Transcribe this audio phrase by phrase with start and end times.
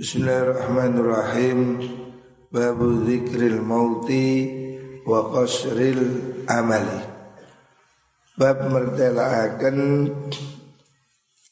[0.00, 1.76] Bismillahirrahmanirrahim.
[2.48, 4.48] Babu zikril mauti
[5.04, 7.04] wa qasril amali.
[8.32, 10.08] Bab mertelaaken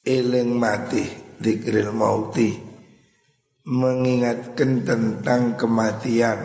[0.01, 1.05] eling mati
[1.45, 2.57] zikril mauti.
[3.69, 6.41] Mengingatkan tentang kematian.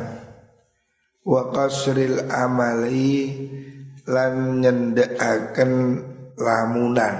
[1.23, 3.31] Wa qasril amali
[4.11, 5.71] lan nyendekaken
[6.35, 7.15] lamunan.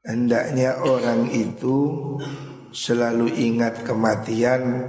[0.00, 1.76] Hendaknya orang itu
[2.72, 4.88] selalu ingat kematian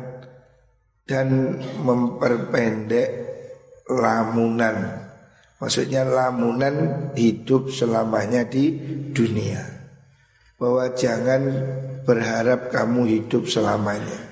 [1.04, 3.10] dan memperpendek
[3.92, 5.04] lamunan.
[5.60, 8.76] Maksudnya lamunan hidup selamanya di
[9.12, 9.64] dunia.
[10.60, 11.44] Bahwa jangan
[12.08, 14.32] berharap kamu hidup selamanya.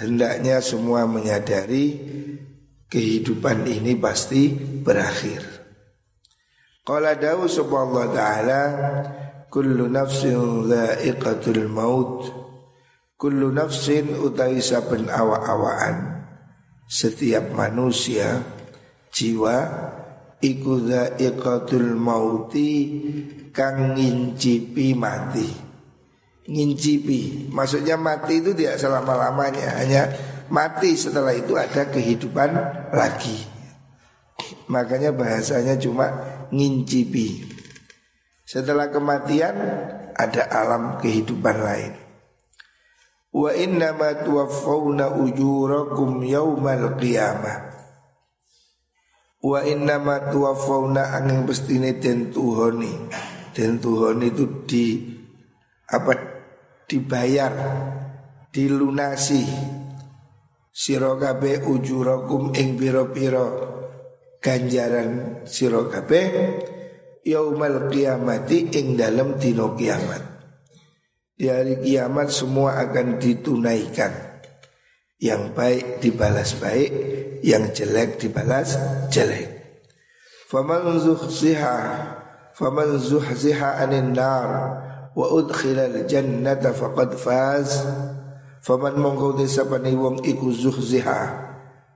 [0.00, 1.96] Hendaknya semua menyadari
[2.88, 4.48] kehidupan ini pasti
[4.80, 5.44] berakhir.
[6.80, 8.62] Qala dawu subhanahu wa ta'ala
[9.52, 12.39] kullu nafsin dha'iqatul maut
[13.20, 16.24] Kullu nafsin utai saben awa-awaan
[16.88, 18.40] Setiap manusia
[19.12, 19.60] Jiwa
[20.40, 22.72] Iku dha'iqatul mauti
[23.52, 25.52] Kang ngincipi mati.
[26.48, 30.02] Ngincipi Maksudnya mati itu tidak selama-lamanya Hanya
[30.48, 32.50] mati setelah itu ada kehidupan
[32.96, 33.36] lagi.
[34.72, 36.08] Makanya bahasanya cuma
[36.48, 37.44] ngincipi.
[38.48, 39.54] Setelah kematian
[40.16, 42.09] ada alam kehidupan lain
[43.30, 47.70] Wa inna ma tuwaffawna ujurakum yaumal qiyamah.
[49.38, 52.90] Wa inna ma tuwaffawna angin bestine den tuhoni.
[53.54, 54.86] Den tuhoni itu di
[55.90, 56.14] Apa
[56.90, 57.54] Dibayar
[58.50, 59.46] Dilunasi.
[60.70, 63.46] Sirokabe ujurakum ing piro-piro
[64.40, 66.20] Ganjaran sirokabe
[67.26, 70.29] Yaumal qiyamati ing dalam dino kiamat
[71.40, 74.12] di hari kiamat semua akan ditunaikan.
[75.20, 76.92] Yang baik dibalas baik
[77.40, 78.76] Yang jelek dibalas
[79.08, 79.48] jelek.
[80.52, 81.76] Faman zuhziha
[82.52, 84.48] Faman zuhziha anin nar
[85.16, 87.84] Wa udkhilal jannata faqad faz.
[88.60, 91.20] Faman mongkau desapani wong iku zuhziha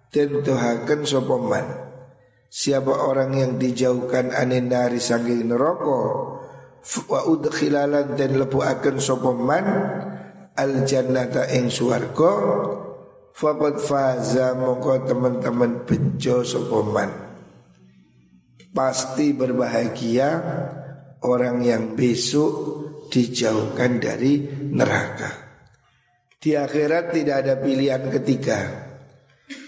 [0.09, 1.69] Tentuhakan sopaman
[2.49, 6.01] Siapa orang yang dijauhkan anin nari sanggih neraka
[7.09, 9.67] wa udkhilalan dan lebu akan sopaman
[10.55, 12.33] al jannata ing swarga.
[13.35, 17.25] Faqad faza mongko teman-teman bejo sopaman
[18.75, 20.29] pasti berbahagia
[21.23, 22.53] orang yang besok
[23.09, 24.43] dijauhkan dari
[24.75, 25.31] neraka.
[26.43, 28.59] Di akhirat tidak ada pilihan ketiga.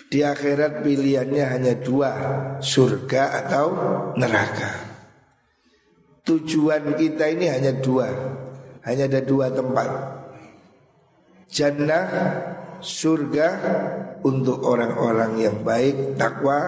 [0.06, 2.10] Di akhirat pilihannya hanya dua
[2.62, 3.66] surga atau
[4.18, 4.95] neraka
[6.26, 8.10] Tujuan kita ini hanya dua
[8.82, 9.88] Hanya ada dua tempat
[11.46, 12.06] Jannah
[12.82, 13.48] surga
[14.26, 16.58] untuk orang-orang yang baik takwa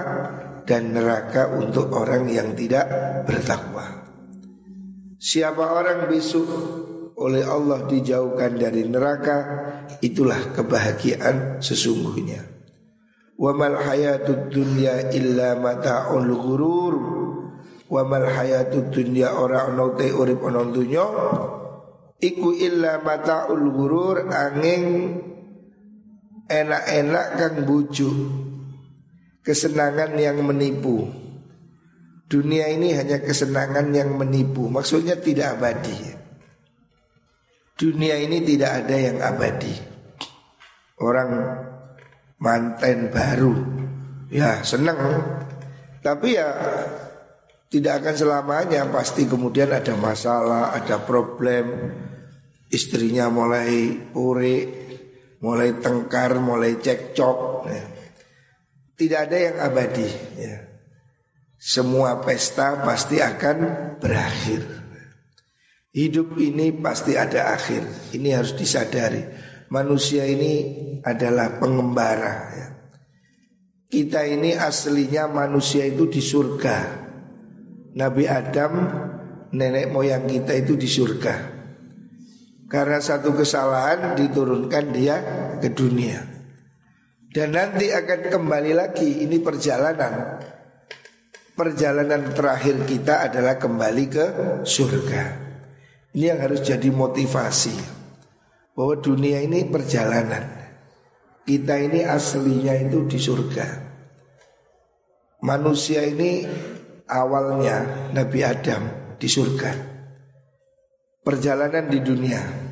[0.62, 2.86] dan neraka untuk orang yang tidak
[3.26, 4.06] bertakwa.
[5.18, 6.46] Siapa orang besok
[7.18, 9.36] oleh Allah dijauhkan dari neraka
[9.98, 12.46] itulah kebahagiaan sesungguhnya.
[13.34, 16.94] Wa mal hayatud dunya illa mata'ul ghurur
[17.88, 21.04] wa mal hayatud dunya ora ono te urip ono dunya
[22.20, 25.16] iku illa mataul gurur angin
[26.48, 28.16] enak-enak kang bujuk
[29.44, 31.08] kesenangan yang menipu.
[32.28, 35.96] Dunia ini hanya kesenangan yang menipu maksudnya tidak abadi.
[37.72, 39.72] Dunia ini tidak ada yang abadi.
[41.00, 41.30] Orang
[42.36, 43.54] manten baru
[44.28, 44.98] ya senang
[46.04, 46.52] tapi ya
[47.68, 51.92] tidak akan selamanya pasti kemudian ada masalah, ada problem
[52.68, 54.68] Istrinya mulai puri,
[55.40, 57.84] mulai tengkar, mulai cekcok ya.
[58.92, 60.56] Tidak ada yang abadi ya.
[61.56, 63.56] Semua pesta pasti akan
[63.98, 64.62] berakhir
[65.90, 69.24] Hidup ini pasti ada akhir Ini harus disadari
[69.72, 72.68] Manusia ini adalah pengembara ya.
[73.88, 77.07] Kita ini aslinya manusia itu di surga
[77.98, 78.72] Nabi Adam
[79.50, 81.58] nenek moyang kita itu di surga.
[82.70, 85.16] Karena satu kesalahan diturunkan dia
[85.58, 86.22] ke dunia.
[87.28, 90.40] Dan nanti akan kembali lagi Ini perjalanan.
[91.58, 94.26] Perjalanan terakhir kita adalah kembali ke
[94.62, 95.22] surga.
[96.14, 97.74] Ini yang harus jadi motivasi
[98.78, 100.54] Bahwa dunia ini perjalanan.
[101.42, 103.66] Kita ini aslinya itu di surga.
[105.42, 106.46] Manusia ini
[107.08, 109.72] awalnya Nabi Adam di surga.
[111.24, 112.68] Perjalanan di dunia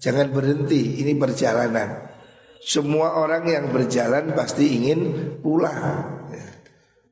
[0.00, 2.08] Jangan berhenti, ini perjalanan.
[2.64, 5.00] Semua orang yang berjalan pasti ingin
[5.44, 6.24] pulang.
[6.32, 6.48] Ya.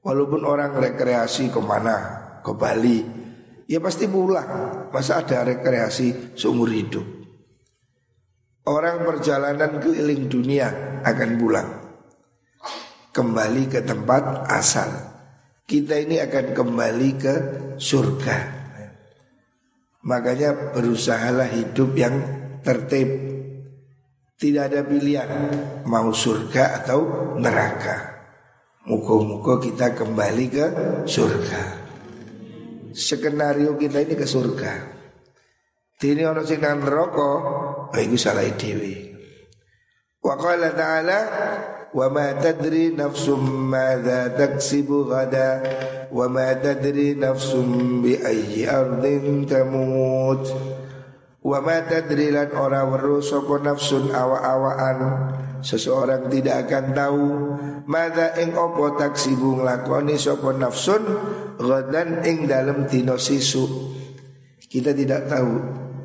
[0.00, 1.96] Walaupun orang rekreasi ke mana,
[2.40, 3.04] ke Bali,
[3.68, 4.88] ya pasti pulang.
[4.88, 7.04] Masa ada rekreasi seumur hidup?
[8.64, 11.68] Orang perjalanan keliling dunia akan pulang.
[13.12, 15.07] Kembali ke tempat asal.
[15.68, 17.34] Kita ini akan kembali ke
[17.76, 18.38] surga.
[20.08, 22.16] Makanya berusahalah hidup yang
[22.64, 23.08] tertib
[24.40, 25.28] tidak ada pilihan
[25.84, 27.00] mau surga atau
[27.36, 28.16] neraka.
[28.88, 30.66] Muka-muka kita kembali ke
[31.04, 31.62] surga.
[32.96, 34.72] Skenario kita ini ke surga.
[36.00, 37.28] Ini orang sing nang neraka,
[37.92, 39.12] oh salah dhewe.
[40.24, 41.18] Wa qala ta'ala
[41.94, 45.62] nafsum madza taksibu ghada.
[46.08, 50.44] Wa ma tadri nafsum bi ayyi ardin tamut.
[51.38, 54.98] Wa ma tadrilan ora weru sapa nafsun awa-awaan
[55.62, 57.26] Seseorang tidak akan tahu
[57.88, 61.02] Mada ing opo taksibu nglakoni sapa nafsun
[61.56, 63.64] Ghadan ing dalam dino sisu
[64.60, 65.52] Kita tidak tahu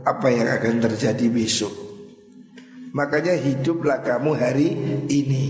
[0.04, 1.93] apa yang akan terjadi besok
[2.94, 4.70] Makanya hiduplah kamu hari
[5.10, 5.46] ini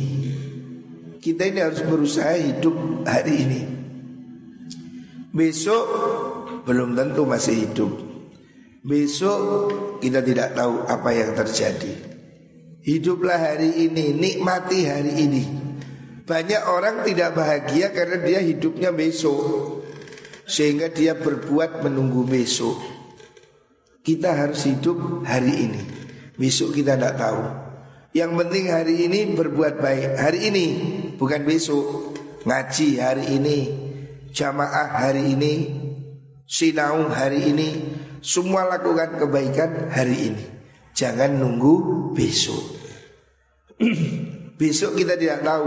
[1.19, 3.61] Kita ini harus berusaha hidup hari ini
[5.35, 5.85] Besok
[6.63, 7.91] belum tentu masih hidup
[8.83, 9.39] Besok
[10.03, 11.95] kita tidak tahu apa yang terjadi.
[12.83, 15.43] Hiduplah hari ini, nikmati hari ini.
[16.27, 19.79] Banyak orang tidak bahagia karena dia hidupnya besok.
[20.43, 22.75] Sehingga dia berbuat menunggu besok.
[24.03, 25.83] Kita harus hidup hari ini.
[26.33, 27.43] Besok kita tidak tahu.
[28.13, 30.21] Yang penting hari ini berbuat baik.
[30.21, 30.65] Hari ini,
[31.17, 32.13] bukan besok.
[32.43, 33.57] Ngaji hari ini,
[34.29, 35.53] jamaah hari ini,
[36.43, 37.69] sinau hari ini,
[38.21, 40.45] semua lakukan kebaikan hari ini.
[40.93, 41.75] Jangan nunggu
[42.13, 42.61] besok.
[44.61, 45.65] besok kita tidak tahu,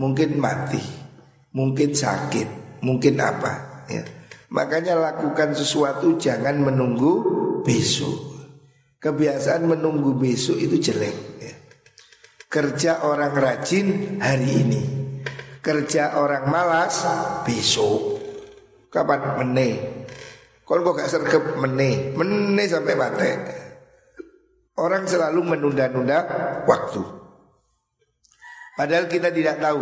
[0.00, 0.82] mungkin mati,
[1.54, 3.86] mungkin sakit, mungkin apa.
[3.86, 4.02] Ya.
[4.50, 7.22] Makanya lakukan sesuatu jangan menunggu
[7.62, 8.25] besok.
[8.96, 11.16] Kebiasaan menunggu besok itu jelek.
[11.40, 11.54] Ya.
[12.48, 14.82] Kerja orang rajin hari ini,
[15.60, 17.04] kerja orang malas
[17.44, 18.16] besok.
[18.88, 19.74] Kapan meneh?
[20.66, 23.30] Kalau kok gak sergap meneh, meneh sampai mati.
[24.76, 26.18] Orang selalu menunda-nunda
[26.64, 27.02] waktu.
[28.76, 29.80] Padahal kita tidak tahu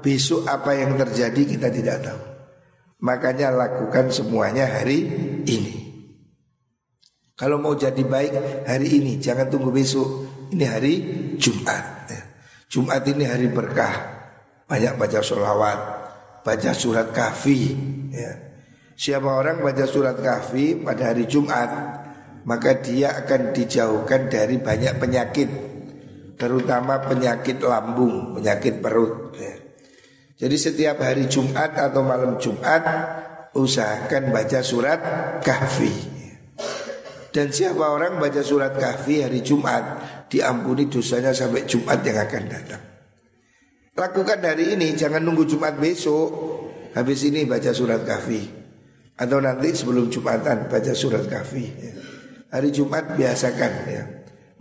[0.00, 2.20] besok apa yang terjadi kita tidak tahu.
[3.04, 5.04] Makanya lakukan semuanya hari
[5.44, 5.69] ini.
[7.40, 10.28] Kalau mau jadi baik hari ini, jangan tunggu besok.
[10.52, 10.94] Ini hari
[11.40, 12.04] Jumat.
[12.68, 14.20] Jumat ini hari berkah.
[14.68, 15.78] Banyak baca sholawat,
[16.44, 17.72] baca surat kafi.
[18.12, 18.32] Ya.
[18.92, 21.72] Siapa orang baca surat kahfi pada hari Jumat
[22.44, 25.48] Maka dia akan dijauhkan dari banyak penyakit
[26.36, 29.56] Terutama penyakit lambung, penyakit perut ya.
[30.44, 32.84] Jadi setiap hari Jumat atau malam Jumat
[33.56, 35.00] Usahakan baca surat
[35.40, 36.19] kahfi
[37.30, 39.82] Dan siapa orang baca surat kahfi hari Jumat
[40.30, 42.82] Diampuni dosanya sampai Jumat yang akan datang.
[43.98, 46.30] Lakukan hari ini, jangan nunggu Jumat besok.
[46.94, 48.46] Habis ini baca surat kahfi.
[49.18, 51.66] Atau nanti sebelum Jumatan baca surat kahfi.
[52.50, 54.02] Hari Jumat biasakan ya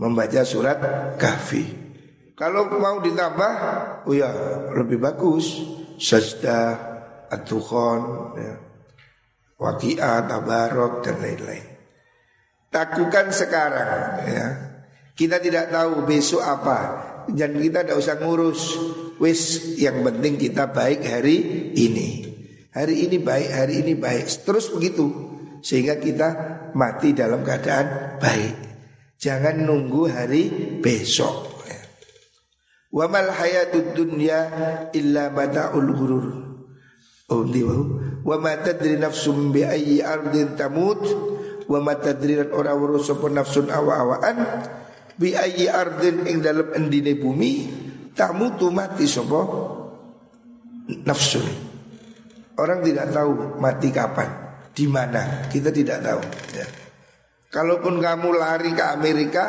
[0.02, 0.78] Membaca surat
[1.22, 1.66] kahfi.
[2.34, 3.54] Kalau mau ditambah
[4.10, 4.30] Oh ya
[4.74, 5.54] lebih bagus.
[6.02, 6.66] Sajdah
[7.30, 8.02] At-Tukhon
[8.42, 8.56] ya.
[9.60, 11.79] Waki'at, Tabarok dan lain-lain
[12.70, 14.48] Lakukan sekarang ya.
[15.18, 16.80] Kita tidak tahu besok apa.
[17.30, 18.62] Dan kita tidak usah ngurus.
[19.20, 21.38] Wis yang penting kita baik hari
[21.76, 22.24] ini.
[22.72, 24.30] Hari ini baik, hari ini baik.
[24.46, 25.10] Terus begitu
[25.60, 26.30] Sehingga kita
[26.72, 28.56] mati dalam keadaan baik.
[29.20, 30.48] Jangan nunggu hari
[30.80, 31.50] besok
[32.90, 34.50] Wa mal hayatud dunya
[34.98, 36.28] illa mata'ul ghurur.
[37.30, 37.46] Oh
[38.26, 41.06] Wa ma tadri nafsum bi ayyi ardin tamut
[41.70, 44.38] Wa ma tadri ora urus nafsun awa-awaan
[45.20, 47.52] Bi ayyi ardin ing dalam endine bumi
[48.18, 49.42] Tamutu mati sapa
[51.06, 51.70] nafsun
[52.60, 54.28] Orang tidak tahu mati kapan,
[54.76, 56.22] di mana, kita tidak tahu.
[56.52, 56.68] Ya.
[57.48, 59.44] Kalaupun kamu lari ke Amerika,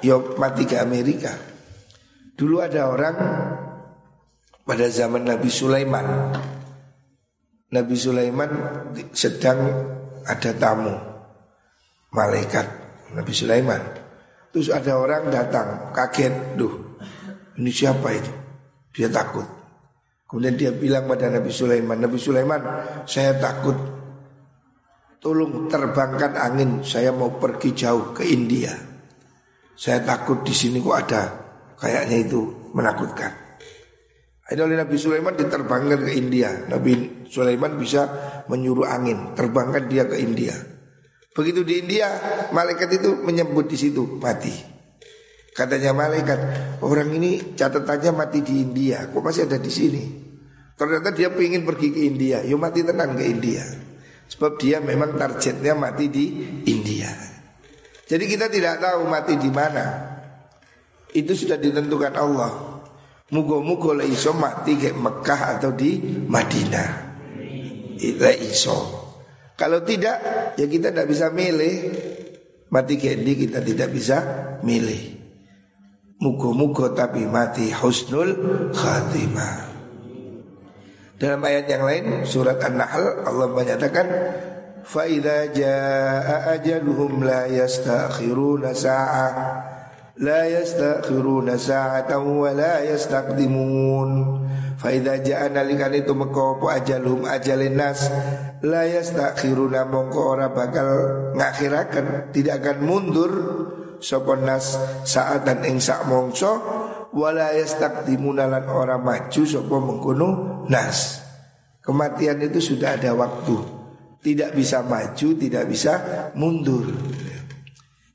[0.00, 1.28] yuk ya mati ke Amerika.
[2.34, 3.16] Dulu ada orang
[4.64, 6.32] pada zaman Nabi Sulaiman.
[7.68, 8.50] Nabi Sulaiman
[9.12, 9.60] sedang
[10.24, 11.13] ada tamu
[12.14, 12.66] malaikat
[13.12, 13.82] Nabi Sulaiman.
[14.54, 16.84] Terus ada orang datang kaget, duh
[17.54, 18.32] ini siapa itu?
[18.94, 19.46] Dia takut.
[20.26, 22.60] Kemudian dia bilang pada Nabi Sulaiman, Nabi Sulaiman,
[23.06, 23.76] saya takut.
[25.22, 28.74] Tolong terbangkan angin, saya mau pergi jauh ke India.
[29.74, 31.22] Saya takut di sini kok ada
[31.78, 33.32] kayaknya itu menakutkan.
[34.44, 36.68] Akhirnya oleh Nabi Sulaiman diterbangkan ke India.
[36.68, 38.02] Nabi Sulaiman bisa
[38.50, 40.52] menyuruh angin, terbangkan dia ke India.
[41.34, 42.06] Begitu di India,
[42.54, 44.54] malaikat itu menyebut di situ mati.
[45.50, 46.38] Katanya malaikat,
[46.82, 50.02] orang ini catatannya mati di India, kok masih ada di sini?
[50.74, 53.62] Ternyata dia ingin pergi ke India, yuk mati tenang ke India.
[54.30, 56.26] Sebab dia memang targetnya mati di
[56.66, 57.10] India.
[58.06, 60.16] Jadi kita tidak tahu mati di mana.
[61.14, 62.82] Itu sudah ditentukan Allah.
[63.30, 66.90] Mugo-mugo iso mati ke Mekah atau di Madinah.
[67.94, 69.03] Itu iso.
[69.54, 70.18] Kalau tidak,
[70.58, 71.74] ya kita tidak bisa milih.
[72.74, 74.18] Mati kendi kita tidak bisa
[74.66, 75.14] milih.
[76.18, 78.34] Mugo-mugo tapi mati husnul
[78.74, 79.74] khatimah.
[81.14, 84.06] Dalam ayat yang lain surat An-Nahl Allah menyatakan
[84.82, 89.32] fa idza jaa ajaluhum la yastakhiruna sa'ah
[90.18, 94.10] la yastakhiruna sa'atan wa la yastaqdimun
[94.74, 96.12] fa idza jaa nalikan itu
[98.64, 100.88] la yastakhiruna mongko ora bakal
[101.36, 103.32] ngakhiraken tidak akan mundur
[104.00, 106.52] sapa nas saat dan ing sak mongso
[107.12, 110.28] wala yastaqdimuna lan ora maju sapa mengkono
[110.72, 111.22] nas.
[111.84, 113.56] Kematian itu sudah ada waktu.
[114.24, 115.92] Tidak bisa maju, tidak bisa
[116.32, 116.88] mundur.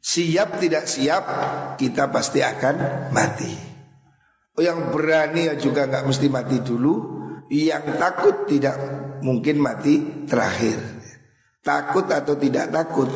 [0.02, 1.24] Siap tidak siap,
[1.78, 2.76] kita pasti akan
[3.14, 3.54] mati.
[4.58, 7.19] Oh, yang berani juga nggak mesti mati dulu.
[7.50, 8.78] Yang takut tidak
[9.26, 10.78] mungkin mati terakhir.
[11.66, 13.10] Takut atau tidak takut,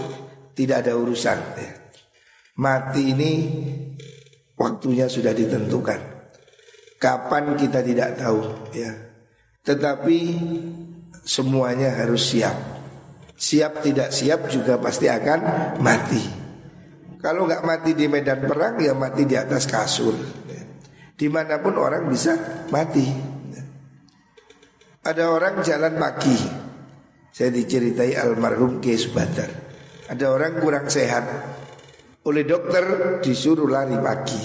[0.57, 1.37] tidak ada urusan.
[2.53, 3.31] Mati ini
[4.53, 5.99] Waktunya sudah ditentukan.
[7.01, 8.91] Kapan kita tidak tahu ya.
[9.65, 10.17] Tetapi
[11.25, 12.55] semuanya harus siap.
[13.33, 15.39] Siap tidak siap juga pasti akan
[15.81, 16.23] mati.
[17.19, 20.15] Kalau nggak mati di medan perang ya mati di atas kasur.
[21.13, 23.32] Di mana pun orang bisa mati.
[25.03, 26.37] Ada orang jalan pagi.
[27.27, 29.51] Saya diceritai almarhum Kies Badar.
[30.07, 31.27] Ada orang kurang sehat
[32.23, 34.39] oleh dokter disuruh lari pagi.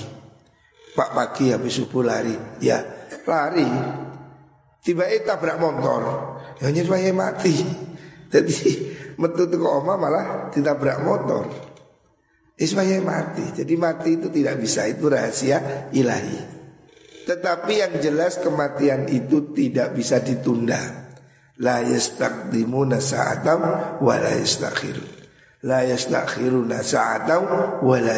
[0.98, 2.82] Pak pagi habis subuh lari, ya
[3.22, 3.70] lari.
[4.82, 6.02] Tiba-tiba tabrak motor,
[6.58, 7.54] ya nyeswaya mati.
[8.26, 8.56] Jadi
[9.14, 11.46] metu ke oma malah ditabrak motor.
[12.58, 13.54] Ismaya mati.
[13.54, 16.57] Jadi mati itu tidak bisa itu rahasia ilahi.
[17.28, 21.12] Tetapi yang jelas kematian itu tidak bisa ditunda.
[21.60, 23.60] La yastaqdimuna sa'atam
[24.00, 25.18] wa la yastakhirun
[25.64, 27.42] la yastakhiruna sa'atan
[27.82, 28.16] wa la.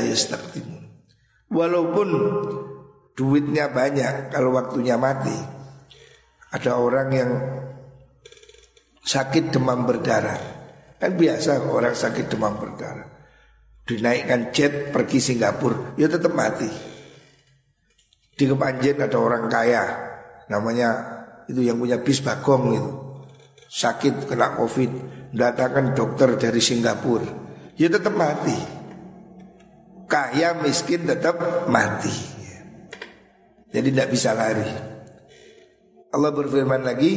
[1.50, 2.08] Walaupun
[3.16, 5.34] duitnya banyak kalau waktunya mati.
[6.50, 7.30] Ada orang yang
[9.06, 10.38] sakit demam berdarah.
[10.98, 13.06] Kan biasa orang sakit demam berdarah.
[13.86, 16.89] Dinaikkan jet pergi Singapura, ya tetap mati.
[18.40, 19.84] Di Kepanjen ada orang kaya,
[20.48, 20.88] namanya
[21.44, 22.92] itu yang punya bis bagong itu.
[23.68, 24.88] Sakit kena covid
[25.36, 27.28] datangkan dokter dari Singapura,
[27.76, 28.56] ya tetap mati.
[30.08, 32.16] Kaya miskin tetap mati.
[33.68, 34.72] Jadi tidak bisa lari.
[36.08, 37.12] Allah berfirman lagi,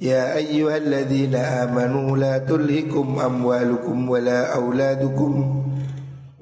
[0.00, 5.32] Ya ayyuhalladzina amanu la tulhikum amwalukum wala auladukum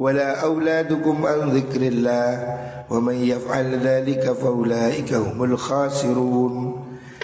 [0.01, 6.55] wala auladukum an dzikrillah man yaf'al dzalika faulaika humul khasirun.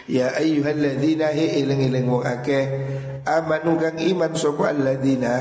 [0.07, 2.71] Ya ayyuhalladzina hi iling-iling wong akeh
[3.27, 5.35] amanu kang iman sapa alladzina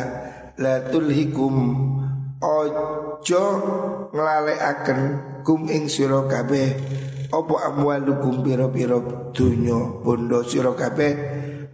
[0.58, 1.54] la tulhikum
[2.42, 3.46] ojo
[4.10, 5.00] nglalekaken
[5.46, 6.74] kum ing sira kabeh.
[7.30, 8.98] Apa amwalukum pira-pira
[9.30, 11.14] dunya bondo sira kabeh?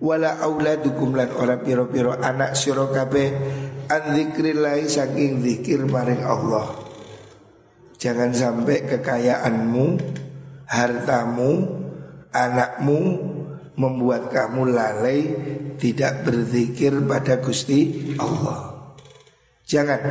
[0.03, 3.29] Wala auladukum lan ora pira-pira anak sira kabeh.
[3.87, 6.80] An zikrillah saking zikir maring Allah
[8.01, 10.01] jangan sampai kekayaanmu
[10.65, 11.51] hartamu
[12.33, 12.99] anakmu
[13.77, 15.19] membuat kamu lalai
[15.77, 18.73] tidak berzikir pada Gusti Allah.
[19.69, 20.01] Jangan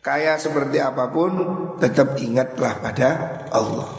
[0.00, 1.32] kaya seperti apa pun
[1.82, 3.08] tetap ingatlah pada
[3.50, 3.90] Allah.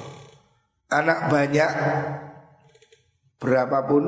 [0.90, 1.72] Anak banyak
[3.38, 4.04] berapapun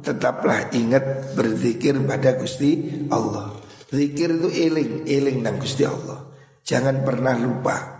[0.00, 3.56] tetaplah ingat berzikir pada Gusti Allah.
[3.90, 6.30] Zikir itu iling, iling dan Gusti Allah.
[6.62, 7.99] Jangan pernah lupa.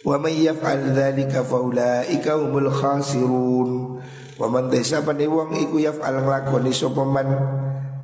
[0.00, 4.00] Wa may yaf'al dzalika faulaika humul khasirun.
[4.40, 7.28] Wa man desa pane wong iku yaf'al nglakoni sapa man?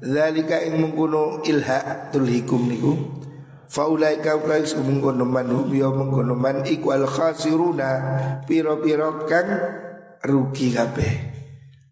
[0.05, 2.93] Zalika ing mengkono ilha tulhikum niku.
[3.67, 7.89] Faulai kau kais mengkono man biya mengkono man iku al khasiruna
[8.45, 9.49] piro-piro kang
[10.21, 11.13] rugi kabeh.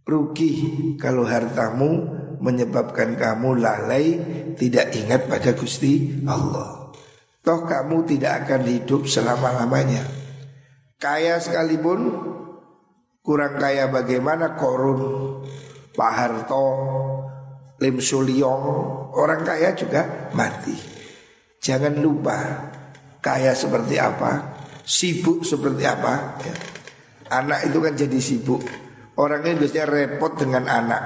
[0.04, 0.52] Rugi
[1.00, 2.12] kalau hartamu
[2.44, 4.20] menyebabkan kamu lalai
[4.61, 6.84] tidak ingat pada Gusti Allah
[7.44, 10.00] Toh kamu tidak akan hidup selama-lamanya.
[10.96, 12.32] Kaya sekalipun
[13.20, 15.00] Kurang kaya bagaimana Korun
[15.92, 16.64] Pak Harto
[17.84, 18.64] Lim Sulyong
[19.12, 20.72] Orang kaya juga mati.
[21.60, 22.36] Jangan lupa
[23.20, 26.54] Kaya seperti apa Sibuk seperti apa ya.
[27.40, 28.60] Anak itu kan jadi sibuk.
[29.20, 31.04] Orangnya biasanya repot dengan anak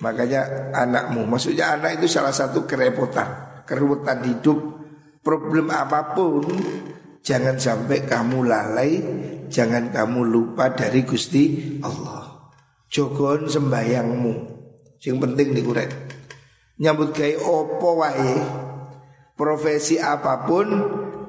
[0.00, 4.73] Makanya anakmu Maksudnya anak itu salah satu kerepotan Kerepotan hidup
[5.24, 6.44] problem apa pun
[7.24, 8.92] jangan sampai kamu lalai,
[9.48, 12.52] jangan kamu lupa dari Gusti Allah.
[12.92, 14.34] Jogon sembayangmu.
[15.00, 15.90] Yang penting dikurek.
[16.78, 18.34] Nyambut gawe opo wae,
[19.34, 20.66] profesi apa pun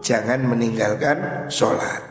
[0.04, 2.04] jangan meninggalkan sholat.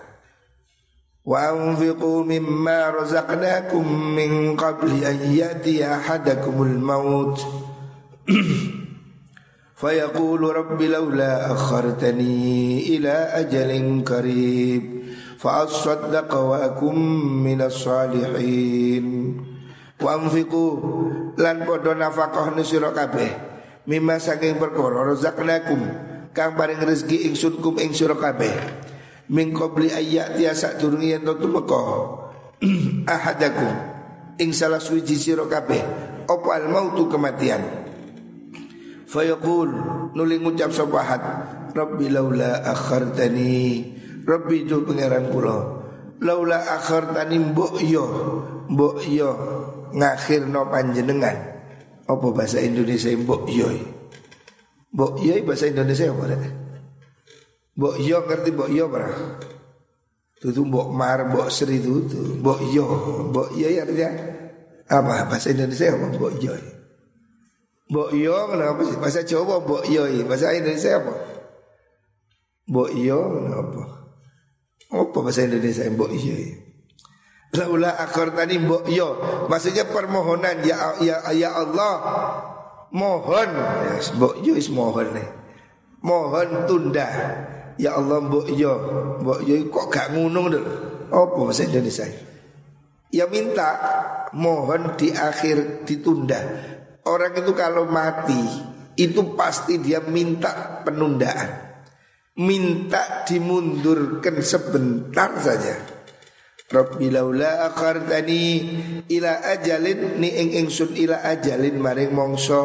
[1.25, 7.37] Wa anfiqu mimma razaqnakum min qabli an ya'tiya ahadakumul maut.
[9.80, 12.36] فيقول رب لولا أخرتني
[12.92, 13.16] إلى
[13.48, 14.84] أجل قريب
[15.39, 16.98] فأصدق وأكن
[17.48, 19.06] من الصالحين
[20.04, 20.72] وأنفقوا
[21.39, 23.32] lan podo nafkah nusira kabeh
[23.88, 25.80] mimma saking perkara razaqnakum
[26.36, 28.51] kang paring rezeki ingsun kum ing sira kabeh
[29.32, 31.80] min qabli ayat tiasa durungi yen tutu meko
[33.08, 33.72] ahadakum
[34.36, 35.80] ing salah suci sira kabeh
[36.28, 37.83] apa al mautu kematian
[39.14, 39.71] Fayaqul
[40.18, 41.23] nuli ngucap sabahat
[41.71, 43.87] rabbi laula akhartani
[44.26, 45.56] rabbi tu pangeran kula
[46.18, 48.04] laula akhartani mbok yo
[48.66, 49.30] mbok yo
[49.94, 51.38] ngakhirno panjenengan
[52.11, 53.71] apa bahasa Indonesia mbok yo
[54.90, 56.64] mbok yo bahasa Indonesia apa rek
[57.75, 59.11] Mbok yo ngerti mbok yo ora?
[60.38, 62.06] Tutu mbok mar, mbok seri itu
[62.38, 62.87] Mbok yo,
[63.35, 64.11] mbok yo ya artinya
[64.87, 65.26] apa?
[65.26, 66.54] Bahasa Indonesia apa mbok yo?
[67.91, 68.97] Mbok yo kenapa sih?
[68.97, 71.14] Bahasa Jawa mbok yo, bahasa Indonesia apa?
[72.69, 73.83] Mbok yo kenapa?
[74.88, 76.37] Apa bahasa Indonesia mbok yo?
[77.55, 79.14] Laula akhir tadi mbok yo
[79.47, 81.94] Maksudnya permohonan ya ya ya Allah
[82.90, 85.29] Mohon ya, Mbok yo is mohon nih
[86.03, 87.07] Mohon tunda
[87.75, 88.73] Ya Allah mbok yo,
[89.23, 90.73] mbok yo kok gak ngunung dulu.
[91.11, 92.07] Apa bahasa Indonesia?
[93.11, 93.70] Ya minta
[94.35, 96.38] mohon di akhir ditunda.
[97.05, 98.40] Orang itu kalau mati
[98.97, 101.77] itu pasti dia minta penundaan.
[102.40, 105.77] Minta dimundurkan sebentar saja.
[106.64, 108.45] Rabbi laula akhartani
[109.07, 112.61] ila ajalin ni ing ingsun ila ajalin maring mongso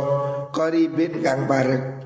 [0.55, 1.99] qaribin kang parek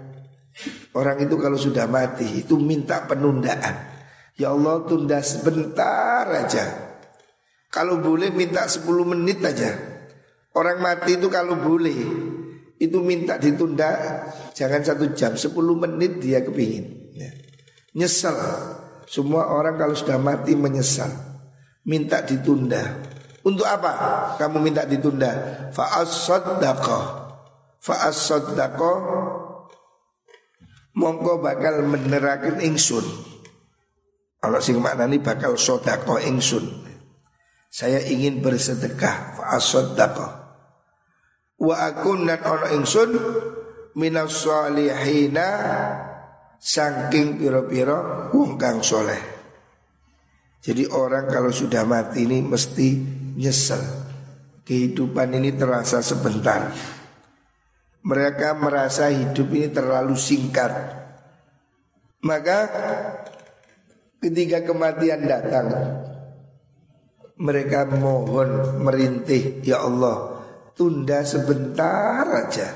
[0.93, 3.93] Orang itu kalau sudah mati itu minta penundaan.
[4.37, 6.65] Ya Allah tunda sebentar aja.
[7.73, 9.92] Kalau boleh minta 10 menit aja.
[10.53, 11.97] Orang mati itu kalau boleh
[12.77, 14.21] itu minta ditunda
[14.53, 17.13] jangan satu jam 10 menit dia kepingin.
[17.17, 17.31] Ya.
[17.97, 18.37] Nyesal.
[19.09, 21.09] Semua orang kalau sudah mati menyesal.
[21.83, 23.11] Minta ditunda.
[23.43, 23.91] Untuk apa?
[24.39, 25.69] Kamu minta ditunda.
[25.75, 27.05] Fa'as-saddaqah.
[27.83, 28.97] Fa'as-saddaqah
[30.93, 33.03] mongko bakal menerakan ingsun.
[34.43, 36.83] Kalau sing maknani bakal sodako ingsun.
[37.73, 40.42] Saya ingin bersedekah fa'asodako.
[41.63, 43.11] Wa akun dan ono ingsun
[43.95, 45.47] minas salihina
[46.59, 49.31] saking piro-piro wong kang soleh.
[50.59, 52.89] Jadi orang kalau sudah mati ini mesti
[53.39, 54.03] nyesel.
[54.63, 56.71] Kehidupan ini terasa sebentar.
[58.03, 60.71] Mereka merasa hidup ini terlalu singkat
[62.27, 62.67] Maka
[64.19, 65.71] ketika kematian datang
[67.39, 70.32] Mereka mohon merintih Ya Allah
[70.77, 72.69] tunda sebentar aja.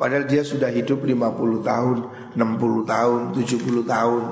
[0.00, 1.96] Padahal dia sudah hidup 50 tahun
[2.32, 4.24] 60 tahun 70 tahun.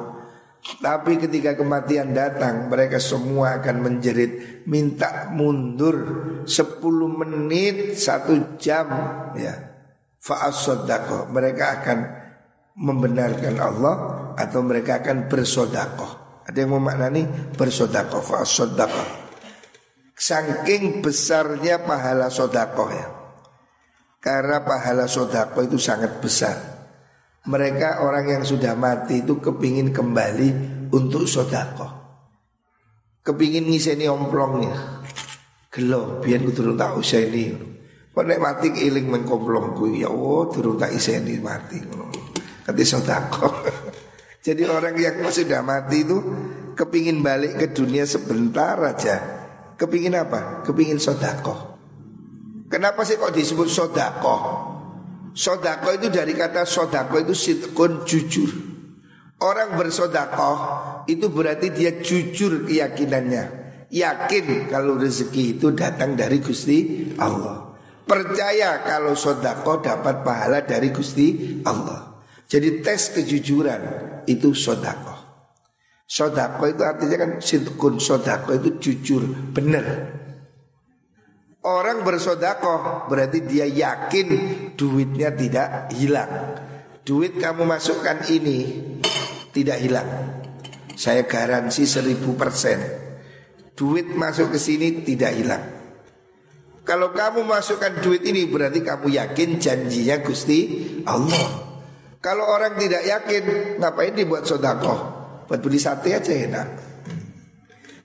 [0.58, 5.96] Tapi ketika kematian datang Mereka semua akan menjerit Minta mundur
[6.42, 6.82] 10
[7.14, 8.90] menit Satu jam.
[9.38, 9.54] Ya.
[10.18, 11.98] Fa'asodako mereka akan
[12.74, 13.96] membenarkan Allah
[14.34, 17.28] atau mereka akan bersodakoh ada yang memaknani?
[17.60, 19.27] Bersodakoh fa'asodako
[20.18, 23.06] saking besarnya pahala sodakoh ya
[24.18, 26.58] karena pahala sodakoh itu sangat besar
[27.46, 30.48] mereka orang yang sudah mati itu kepingin kembali
[30.90, 31.94] untuk sodakoh
[33.22, 35.06] kepingin ngiseni omplongnya
[35.70, 37.78] gelo biar kudu tak usah ini
[38.18, 41.78] Kok nek mati iling mengkomplong kuwi ya oh durung tak iseni mati.
[42.66, 43.46] Kati sodako.
[44.50, 46.18] Jadi orang yang sudah mati itu
[46.74, 49.37] kepingin balik ke dunia sebentar aja.
[49.78, 50.66] Kepingin apa?
[50.66, 51.78] Kepingin sodako.
[52.66, 54.36] Kenapa sih kok disebut sodako?
[55.32, 58.50] Sodako itu dari kata sodako itu sitkun jujur.
[59.38, 60.58] Orang bersodakoh
[61.06, 63.44] itu berarti dia jujur keyakinannya.
[63.86, 67.70] Yakin kalau rezeki itu datang dari Gusti Allah.
[68.02, 72.18] Percaya kalau sodakoh dapat pahala dari Gusti Allah.
[72.50, 73.80] Jadi tes kejujuran
[74.26, 75.17] itu sodakoh.
[76.08, 79.84] Sodakoh itu artinya kan sidkun sodakoh itu jujur, benar.
[81.60, 84.28] Orang bersodakoh berarti dia yakin
[84.72, 86.56] duitnya tidak hilang.
[87.04, 88.88] Duit kamu masukkan ini
[89.52, 90.08] tidak hilang.
[90.96, 92.80] Saya garansi seribu persen.
[93.76, 95.64] Duit masuk ke sini tidak hilang.
[96.88, 101.68] Kalau kamu masukkan duit ini berarti kamu yakin janjinya Gusti Allah.
[102.24, 105.17] Kalau orang tidak yakin, ngapain dibuat sodakoh?
[105.48, 106.68] Buat beli sate aja enak.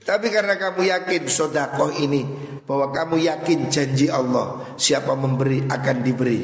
[0.03, 2.23] Tapi karena kamu yakin sodakoh ini
[2.63, 6.43] bahwa kamu yakin janji Allah siapa memberi akan diberi.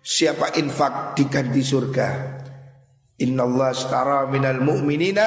[0.00, 2.08] Siapa infak diganti surga.
[3.20, 5.26] Inna Allah astara minal mu'minina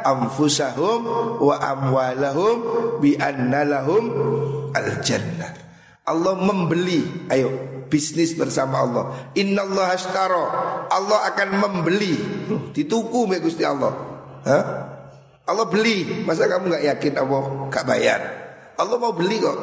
[0.00, 1.00] anfusahum
[1.44, 2.56] wa amwalahum
[3.04, 4.04] bi anna lahum
[4.72, 5.52] al jannah.
[6.04, 7.52] Allah membeli, ayo
[7.88, 9.04] bisnis bersama Allah.
[9.36, 9.92] Inna Allah
[10.88, 12.16] Allah akan membeli.
[12.72, 14.13] Dituku me Gusti Allah.
[14.44, 14.64] Hah?
[15.44, 18.20] Allah beli, masa kamu nggak yakin Allah gak bayar?
[18.80, 19.58] Allah mau beli kok.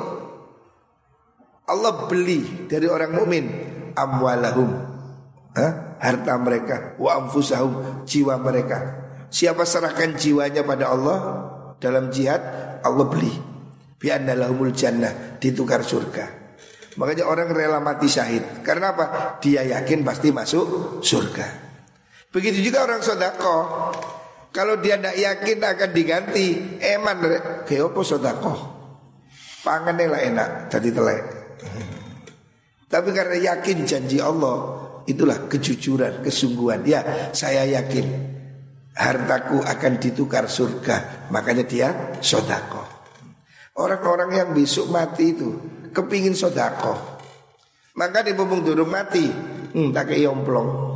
[1.66, 3.46] Allah beli dari orang mukmin
[3.98, 4.70] amwalahum.
[5.58, 5.92] Hah?
[6.02, 9.06] harta mereka, wa anfusahum jiwa mereka.
[9.30, 11.18] Siapa serahkan jiwanya pada Allah
[11.78, 12.42] dalam jihad,
[12.82, 13.32] Allah beli.
[14.02, 16.42] Bi lahumul jannah, ditukar surga.
[16.98, 18.66] Makanya orang rela mati syahid.
[18.66, 19.38] Karena apa?
[19.40, 21.48] Dia yakin pasti masuk surga.
[22.34, 23.58] Begitu juga orang sodako.
[24.52, 26.48] Kalau dia tidak yakin akan diganti,
[26.84, 27.18] eman
[27.64, 28.54] kayak sodako?
[29.64, 31.24] Pangannya lah enak, jadi telek.
[32.92, 36.86] Tapi karena yakin janji Allah, Itulah kejujuran, kesungguhan.
[36.86, 38.06] Ya, saya yakin
[38.94, 41.28] hartaku akan ditukar surga.
[41.34, 41.88] Makanya dia
[42.22, 42.86] sodako.
[43.82, 45.50] Orang-orang yang besok mati itu
[45.90, 47.20] kepingin sodako.
[47.98, 49.26] Maka di mumpung durung mati,
[49.74, 50.91] hmm, tak yomplong.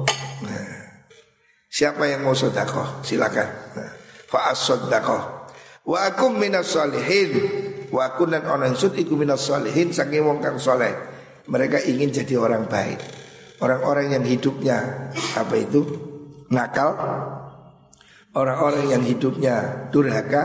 [1.75, 3.03] Siapa yang mau sodako?
[3.03, 3.49] Silakan.
[3.75, 3.91] Nah,
[4.31, 5.51] Fa'as sodako.
[5.83, 7.35] Wa akum minas solihin.
[7.91, 9.91] Wa akun dan orang sud iku minas solihin.
[9.91, 10.95] Saking wong kang soleh.
[11.51, 13.03] Mereka ingin jadi orang baik.
[13.59, 15.83] Orang-orang yang hidupnya apa itu
[16.51, 16.95] nakal,
[18.35, 20.43] orang-orang yang hidupnya durhaka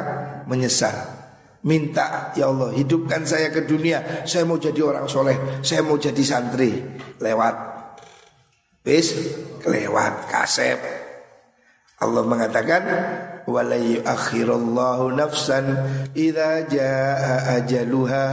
[0.50, 0.94] menyesal.
[1.62, 6.24] Minta ya Allah hidupkan saya ke dunia Saya mau jadi orang soleh Saya mau jadi
[6.24, 6.72] santri
[7.20, 7.52] Lewat
[8.80, 9.12] Bis
[9.68, 10.99] Lewat kasep
[12.00, 12.82] Allah mengatakan
[13.44, 15.68] wala yuakhirallahu nafsan
[16.16, 18.26] idza jaa ajaluha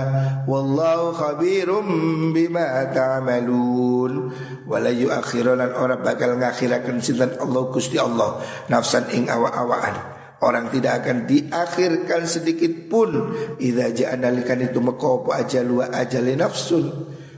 [0.48, 1.84] wallahu khabirum
[2.32, 4.32] bima ta'malun.
[4.64, 8.40] Wala yuakhiran orang bakal ngakhiraken sinten Allah Gusti Allah
[8.72, 10.00] nafsan ing awa-awaan
[10.40, 13.36] orang tidak akan diakhirkan sedikit pun.
[13.60, 16.88] Idza jaa nalikan itu meko apa ajalu ajali nafsun?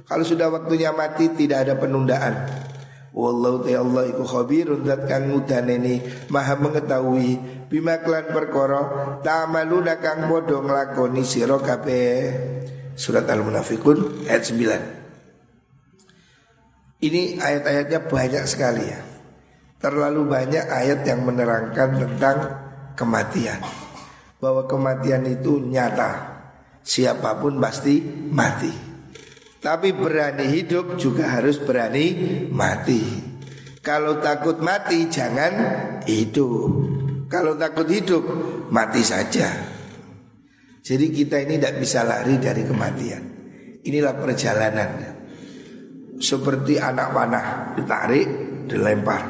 [0.06, 2.68] Kalau sudah waktunya mati tidak ada penundaan
[3.10, 10.30] Wallahu ta Allah iku khabirun zat kang ngudaneni maha mengetahui bima klan perkara ta'maluna kang
[10.30, 12.34] padha nglakoni sira kabeh.
[13.00, 15.00] Surat Al-Munafikun ayat 9.
[17.00, 19.00] Ini ayat-ayatnya banyak sekali ya.
[19.80, 22.38] Terlalu banyak ayat yang menerangkan tentang
[23.00, 23.63] kematian.
[24.43, 26.43] Bahwa kematian itu nyata.
[26.84, 28.04] Siapa pun pasti
[28.36, 28.88] mati.
[29.60, 32.15] Tapi berani hidup juga harus berani
[32.48, 33.04] mati.
[33.84, 35.52] Kalau takut mati jangan
[36.08, 36.72] hidup.
[37.28, 38.24] Kalau takut hidup
[38.72, 39.52] mati saja.
[40.80, 43.24] Jadi kita ini tidak bisa lari dari kematian.
[43.84, 44.89] Inilah perjalanan.
[46.19, 47.45] Seperti anak panah
[47.76, 48.28] ditarik,
[48.72, 49.24] dilempar.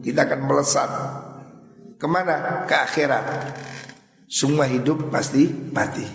[0.00, 0.90] Kita akan melesat.
[2.00, 2.64] Ke mana?
[2.64, 3.24] Ke akhirat.
[4.32, 5.44] Semua hidup pasti
[5.76, 6.08] mati.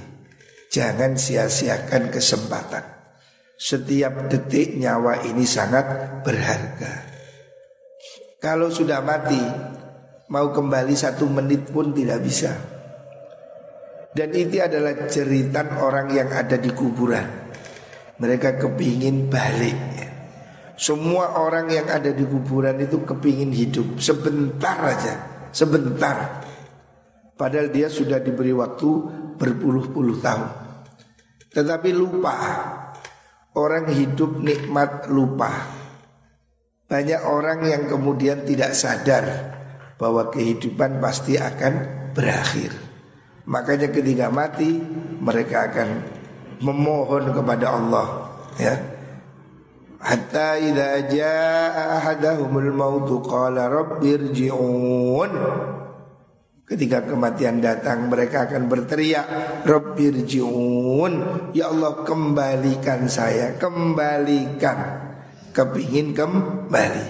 [0.73, 2.96] Jangan sia-siakan kesempatan.
[3.57, 6.93] Setiap detik nyawa ini sangat berharga.
[8.37, 9.41] Kalau sudah mati
[10.27, 12.51] Mau kembali satu menit pun tidak bisa.
[14.11, 17.47] Dan itu adalah cerita orang yang ada di kuburan.
[18.19, 19.77] Mereka kepingin balik.
[20.75, 24.03] Semua orang yang ada di kuburan itu kepingin hidup.
[24.03, 25.15] Sebentar aja.
[25.55, 26.43] Sebentar.
[27.39, 28.89] Padahal dia sudah diberi waktu
[29.39, 30.51] berpuluh-puluh tahun.
[31.55, 32.35] Tetapi lupa
[33.57, 35.49] Orang hidup nikmat lupa.
[36.85, 39.25] Banyak orang yang kemudian tidak sadar
[39.97, 41.73] Bahwa kehidupan pasti akan
[42.13, 42.71] berakhir.
[43.49, 44.77] Makanya ketika mati
[45.19, 45.89] Mereka akan
[46.61, 48.07] memohon kepada Allah
[48.57, 48.73] Ya.
[50.01, 55.31] Hatta idza jaa ahadahumul mautu qala rabbirji'un
[56.67, 59.23] Ketika kematian datang mereka akan berteriak
[59.63, 61.13] Rabbirji'un
[61.55, 65.07] Ya Allah kembalikan saya Kembalikan.
[65.55, 67.07] Kepingin kembali.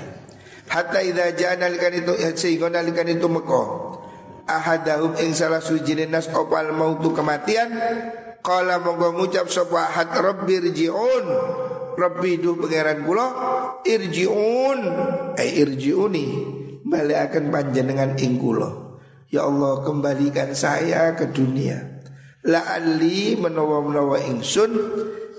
[0.69, 3.97] Hatta idza jaa nalikan itu sehingga nalikan itu meko
[4.45, 7.73] ahadahum ing salah suci nas opal mautu kematian?
[8.45, 11.25] Kala monggo ngucap sapa ahad rabbirji'un
[11.97, 13.27] Rabbi duh pangeran kula
[13.83, 14.79] irji'un.
[15.33, 16.27] Eh irji'uni
[16.93, 18.86] akan panjenengan ing kula
[19.27, 21.99] Ya Allah kembalikan saya ke dunia.
[22.47, 24.71] La'alli menawa-menawa ingsun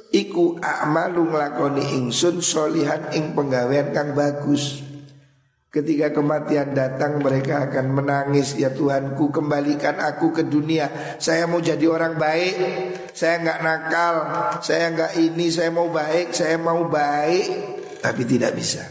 [0.08, 4.80] Iku a'malu nglakoni ingsun solihan ing penggawean kang bagus.
[5.68, 10.88] Ketika kematian datang mereka akan menangis Ya Tuhanku kembalikan aku ke dunia.
[11.20, 12.54] Saya mau jadi orang baik.
[13.12, 14.14] Saya nggak nakal.
[14.64, 15.52] Saya nggak ini.
[15.52, 16.32] Saya mau baik.
[16.32, 17.48] Saya mau baik.
[18.00, 18.88] Tapi tidak bisa.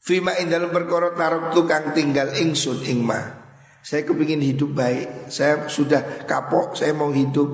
[0.00, 3.39] Fima in dalam perkara tarok tukang tinggal ingsun ingma
[3.80, 5.32] Saya kepingin hidup baik.
[5.32, 7.48] Saya sudah kapok Saya mau hidup.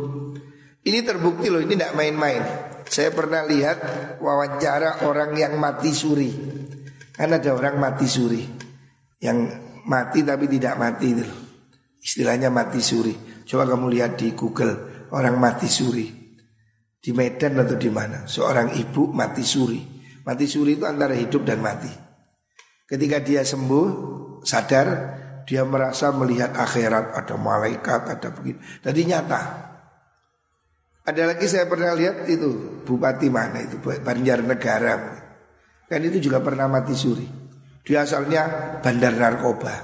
[0.87, 2.43] Ini terbukti loh Ini tidak main-main.
[2.87, 3.79] Saya pernah lihat
[4.23, 6.31] wawancara orang yang mati suri.
[7.11, 8.43] Kan ada orang mati suri.
[9.19, 9.39] Yang
[9.87, 11.27] mati tapi tidak mati itu
[11.99, 13.43] Istilahnya mati suri.
[13.43, 16.07] Coba kamu lihat di Google Orang mati suri.
[16.99, 18.27] Di Medan atau di mana?
[18.27, 19.79] Seorang ibu mati suri.
[20.27, 21.91] Mati suri itu antara hidup dan mati.
[22.87, 23.87] Ketika dia sembuh
[24.47, 24.87] Sadar
[25.47, 29.43] Dia merasa melihat akhirat Ada malaikat Ada begitu Jadi nyata
[31.07, 35.27] Ada lagi saya pernah lihat itu Bupati mana itu Banjarnegara
[35.87, 37.27] Kan itu juga pernah mati suri.
[37.87, 38.43] Dia asalnya
[38.83, 39.75] bandar narkoba.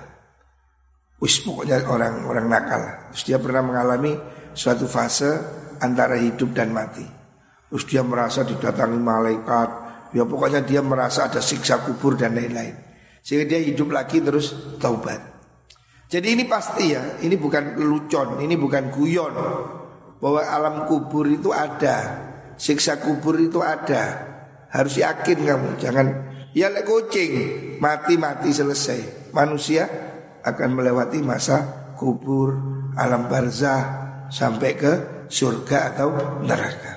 [1.23, 2.83] Wis pokoknya orang-orang nakal.
[3.15, 4.19] Terus dia pernah mengalami
[4.51, 5.31] suatu fase
[5.79, 7.07] antara hidup dan mati.
[7.71, 9.71] Terus dia merasa didatangi malaikat.
[10.11, 12.75] Ya pokoknya dia merasa ada siksa kubur dan lain-lain.
[13.23, 14.51] Sehingga dia hidup lagi terus
[14.83, 15.32] taubat.
[16.13, 19.33] Jadi ini pasti ya, ini bukan lelucon, ini bukan guyon.
[20.21, 22.21] Bahwa alam kubur itu ada,
[22.61, 24.29] siksa kubur itu ada.
[24.69, 26.07] Harus yakin kamu, jangan
[26.53, 27.33] ya lek kucing
[27.81, 29.33] mati-mati selesai.
[29.33, 29.89] Manusia
[30.45, 31.65] akan melewati masa
[31.97, 32.61] kubur,
[32.93, 33.81] alam barzah
[34.29, 34.93] sampai ke
[35.33, 36.09] surga atau
[36.45, 36.92] neraka.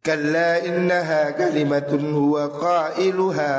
[0.00, 3.52] Innaha kalimatun huwa qailuha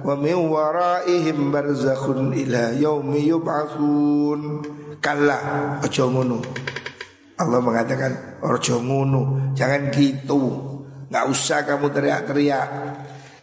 [0.00, 4.64] wa min waraihim barzakhun ila yaumi yub'atsun.
[5.04, 5.36] Kalla
[5.84, 6.08] ojo.
[7.36, 8.80] Allah mengatakan ojo
[9.52, 10.40] jangan gitu.
[11.12, 12.68] Nggak usah kamu teriak-teriak.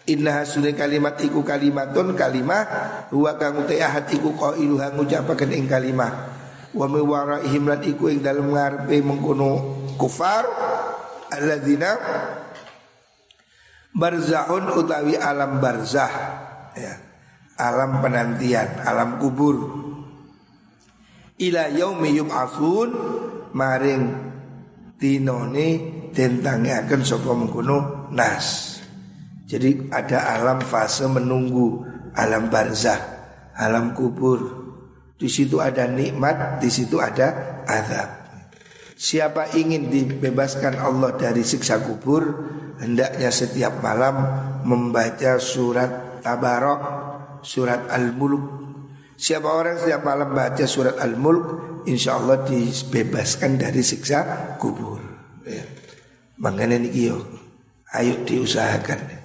[0.09, 2.65] Inna hasunai kalimat iku kalimatun kalimah
[3.13, 6.33] Huwa kamu te ahad iku iluha ngucapakan ing kalimah
[6.73, 10.49] Wa miwara ihimlan iku ing dalam ngarepe mengkono kufar
[11.29, 11.91] Alladzina
[13.89, 16.13] Barzahun utawi alam barzah
[16.77, 16.95] ya.
[17.59, 19.57] Alam penantian, alam kubur
[21.39, 22.89] Ila yaumi yub'atsun
[23.51, 24.03] Maring
[24.99, 25.67] tinone
[26.11, 28.77] tentange akan sapa mengkono nas.
[29.49, 31.81] Jadi ada alam fase menunggu,
[32.13, 32.99] alam barzah,
[33.57, 34.61] alam kubur.
[35.17, 38.18] Di situ ada nikmat, di situ ada azab.
[38.99, 42.19] Siapa ingin dibebaskan Allah dari siksa kubur,
[42.83, 44.19] hendaknya setiap malam
[44.67, 46.81] membaca surat Tabarok,
[47.39, 48.43] surat Al-Mulk.
[49.15, 51.45] Siapa orang setiap malam baca surat Al-Mulk,
[51.87, 54.99] insya Allah dibebaskan dari siksa kubur.
[55.47, 55.63] Ya.
[56.43, 57.23] Makanya ini yo,
[57.95, 59.15] ayo diusahakan.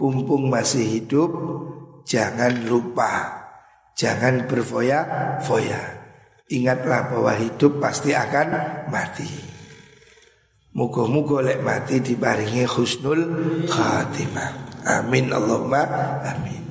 [0.00, 1.30] Pumpung masih hidup,
[2.08, 3.44] jangan lupa,
[3.92, 5.93] jangan berfoya-foya.
[6.54, 8.48] Ingatlah bahwa hidup pasti akan
[8.86, 9.26] mati.
[10.74, 13.22] Mugo-mugo lek mati dibaringi husnul
[13.66, 14.50] khatimah.
[14.84, 15.82] Amin Allahumma
[16.22, 16.63] amin.